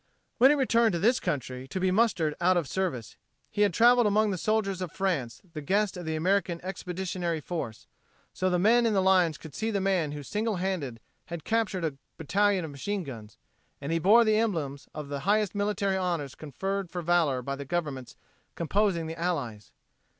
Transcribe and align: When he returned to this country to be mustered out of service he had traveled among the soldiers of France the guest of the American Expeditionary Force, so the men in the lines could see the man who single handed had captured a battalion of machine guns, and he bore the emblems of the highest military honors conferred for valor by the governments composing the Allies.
When 0.39 0.49
he 0.49 0.55
returned 0.55 0.93
to 0.93 0.97
this 0.99 1.19
country 1.19 1.67
to 1.67 1.79
be 1.79 1.91
mustered 1.91 2.33
out 2.41 2.57
of 2.57 2.67
service 2.67 3.17
he 3.51 3.61
had 3.61 3.71
traveled 3.71 4.07
among 4.07 4.31
the 4.31 4.37
soldiers 4.39 4.81
of 4.81 4.91
France 4.91 5.43
the 5.53 5.61
guest 5.61 5.95
of 5.95 6.05
the 6.05 6.15
American 6.15 6.59
Expeditionary 6.65 7.39
Force, 7.39 7.85
so 8.33 8.49
the 8.49 8.57
men 8.57 8.87
in 8.87 8.93
the 8.93 9.01
lines 9.03 9.37
could 9.37 9.53
see 9.53 9.69
the 9.69 9.79
man 9.79 10.11
who 10.13 10.23
single 10.23 10.55
handed 10.55 10.99
had 11.25 11.43
captured 11.43 11.85
a 11.85 11.97
battalion 12.17 12.65
of 12.65 12.71
machine 12.71 13.03
guns, 13.03 13.37
and 13.79 13.91
he 13.91 13.99
bore 13.99 14.23
the 14.25 14.37
emblems 14.37 14.89
of 14.91 15.09
the 15.09 15.19
highest 15.19 15.53
military 15.53 15.97
honors 15.97 16.33
conferred 16.33 16.89
for 16.89 17.03
valor 17.03 17.43
by 17.43 17.55
the 17.55 17.63
governments 17.63 18.15
composing 18.55 19.05
the 19.05 19.19
Allies. 19.19 19.71